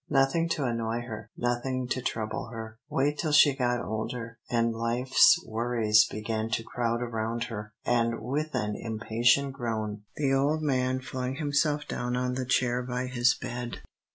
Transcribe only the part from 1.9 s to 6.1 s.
trouble her. Wait till she got older, and life's worries